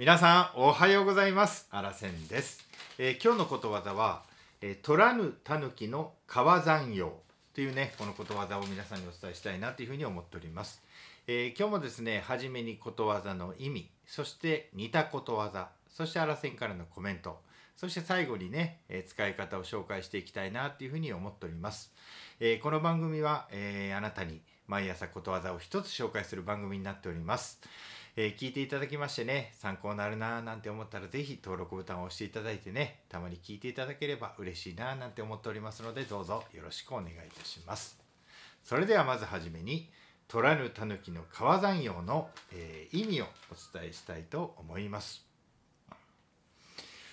[0.00, 1.68] 皆さんおはようございます。
[1.70, 2.66] あらせんです、
[2.96, 4.22] えー今日のことわざは、
[4.62, 7.12] えー、取らぬ狸の川山用
[7.52, 10.82] というねこのことわざを皆さんにお伝えしたいなというふうに思っております、
[11.26, 17.38] えー今日もですね初めにことわざの意味そして似たことわざそしてあらせんからのコメント
[17.76, 21.92] そして最後にね、え使い方を紹介していきたいなというふうに思っております、
[22.40, 27.60] えーこの番組は、えーあなたに毎朝ことわざを一つ紹介する番組になっております。
[28.16, 37.98] えー聞いていただきましてね参考になるなーなんて思ったらぜひ登録ボタンを押していただいてねたまに聞いていただければ嬉しいなーなんて思っておりますのでどうぞよろしくお願いいたします。
[38.64, 39.90] それではまずはじめに
[40.28, 45.24] 「取らぬ狸の川山用の」えー意味をお伝えしたいと思います。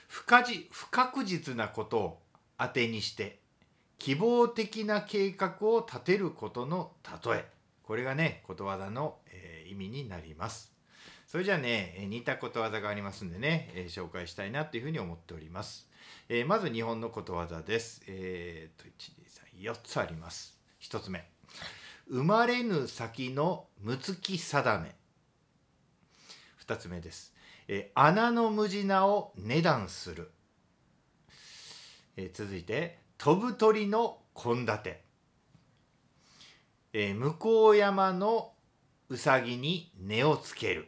[0.07, 2.23] 不可じ不確実なことを
[2.57, 3.39] 当てにして
[3.99, 6.93] 希望的な計画を立てることの
[7.25, 7.45] 例え。
[7.83, 10.77] これがねことわざの、えー意味になります。
[11.27, 15.86] それじゃあねえ似たことわざがありますんでね、えー紹介したいなというふうに思っております、
[16.30, 18.02] えーまず日本のことわざです。
[18.08, 18.89] えー、と1
[19.61, 20.58] 2 3 4つあります。
[20.81, 21.30] 1つ目。
[22.09, 24.95] 生まれぬ先のむつき定め。
[26.66, 27.34] 2つ目です、
[27.67, 30.31] えー穴の無地なを値段する、
[32.16, 34.95] えー続いて飛ぶ鳥の献立、
[36.94, 38.53] えー向こう山の
[39.09, 40.88] うさぎに根をつける。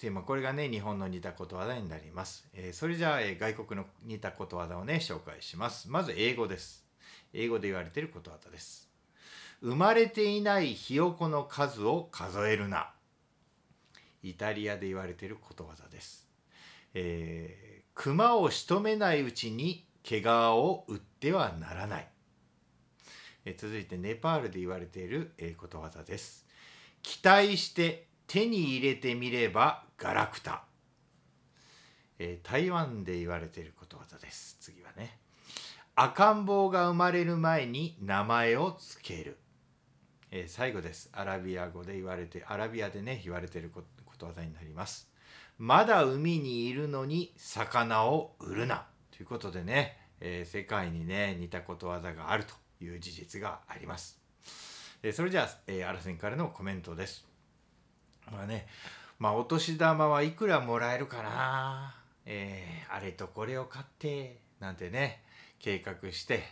[0.00, 5.90] でまあこれがね日本の似たことわざになります、えーそれじゃあ、えー外国の似たことわざをね紹介します。
[5.90, 6.84] まず英語です。
[7.32, 8.88] 英語で言われていることわざです。
[9.60, 12.90] 生まれていないひよこの数を数えるな。
[14.22, 16.26] イタリアで言われていることわざです、
[16.94, 22.08] えー熊を仕留めないうちに毛皮を売ってはならない、
[23.44, 26.46] えー続いてネパールで言われている、えことわざです。
[27.02, 30.62] 期待して手に入れてみればガラクタ、
[32.20, 34.56] えー台湾で言われていることわざです。
[34.60, 35.18] 次はね。
[35.96, 39.36] 赤ん坊が生まれる前に名前をつける、
[40.30, 41.10] えー最後です。
[41.12, 43.82] アラビア語で言われてアラビアでね言われているこ
[44.16, 45.10] とわざになります。
[45.58, 48.86] まだ海にいるのに魚を売るな。
[49.10, 52.54] ということでね、えー世界にね似たことわざがあると
[52.84, 54.20] いう事実があります。
[55.02, 57.28] えそれじゃあ、えー、アラセンからのコメントです。
[58.40, 58.66] まあね、
[59.18, 65.22] まあお年玉はいくらもらえるかな、えーあれとこれを買ってなんてね
[65.58, 66.42] 計画して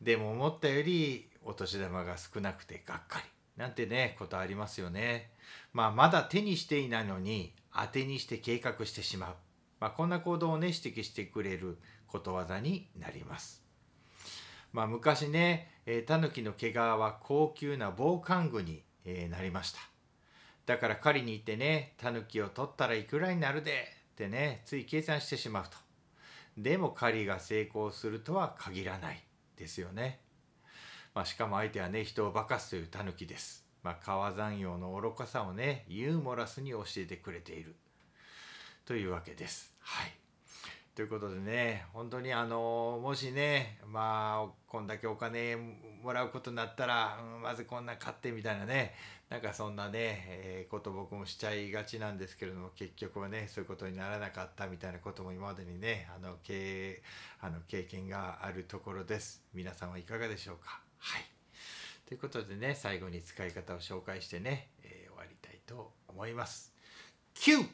[0.00, 3.24] でも思ったよりお年玉が少なくてがっかり
[3.56, 5.30] なんてねことありますよね。
[5.72, 9.34] まあまだ手にしていないのに当てにして計画してしまう、
[9.80, 13.64] まあ、こんな行動をね指摘してくれることわざになります。
[14.72, 19.93] まあ、昔ね、えー、タヌキの毛皮は高級な防寒具に、えなりました。
[20.66, 25.70] だから狩りに行ってね、タヌキを取ったらいくらになるでってね、つい計算してしまうと。
[26.56, 29.22] でも狩りが成功するとは限らない
[29.56, 30.20] ですよね。
[31.14, 33.64] まあ、しかも相手はね、人を化かすというタヌキです。
[33.82, 37.76] まあ、川山陽の愚かさをね、ユーモラスに教えてくれている
[38.86, 39.74] というわけです。
[39.80, 40.23] はい。
[40.94, 48.94] ということでね本当にあのもしねまあこんだけお金もらうことになったら、うんまずこんな買ってみたいなね
[49.28, 49.92] なんかそんなね、
[50.28, 57.02] えーこと僕もしちゃいがちなんですけれども結局はねそういうことにならなかったみたいなことも今までにねあの経
[57.40, 59.42] あの経験があるところです。
[59.52, 60.80] 皆さんはいかがでしょうか？
[60.98, 61.22] はい。
[62.06, 66.72] ということでね最後に使い方を紹介してね、えー終わりたいと思います。
[67.36, 67.66] 9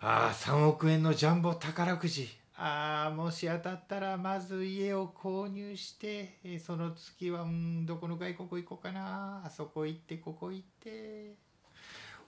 [0.00, 2.28] ああ3億円のジャンボ宝くじ。
[2.56, 9.42] ああもし当たったらまず家を購入してえーその次はうんどこの外国行こうかな。
[9.44, 11.34] あそこ行ってここ行って。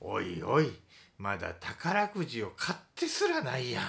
[0.01, 0.73] おいおい
[1.19, 3.85] まだ宝くじを買ってすらないやん。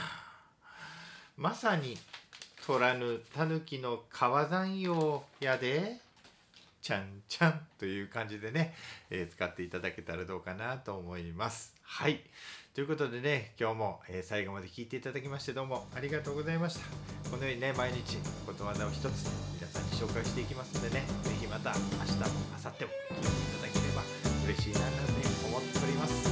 [1.37, 1.97] まさに
[2.67, 5.99] 取らぬ狸の川山用やで
[6.81, 8.73] ちゃんちゃんという感じでね、
[9.09, 11.75] えー使っていただけたらどうかなと思います。
[11.83, 12.21] はい。
[12.73, 16.81] ということでね今日も、えー最後まで聞いていただきましてどうもありがとうございました。
[17.29, 19.03] このようにね毎日ことわざを一つ
[19.55, 24.01] 皆さんに紹介していきますのでねぜひまた明日も明後日も聞いていただければ
[24.45, 25.01] 嬉しいななんて
[25.47, 26.23] 思っております。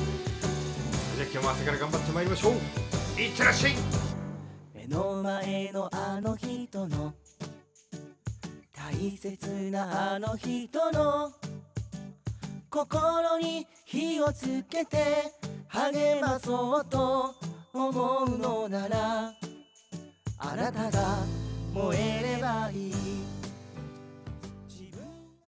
[1.14, 3.22] それじゃ今日も朝から頑張ってまいりましょう。
[3.22, 3.74] いってらっしゃい。
[4.74, 7.14] 目の前のあの人の
[8.92, 11.32] 大切なあの人の
[12.72, 15.32] 心に火をつけて
[15.68, 17.36] 励まそうと
[17.72, 19.32] 思うのなら
[20.40, 21.18] あなたが
[21.72, 23.39] 燃えればいい。